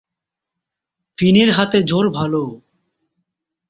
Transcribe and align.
ফিনের 1.17 1.49
হাতে 1.51 1.79
জোর 1.83 2.05
ভালো! 2.09 2.43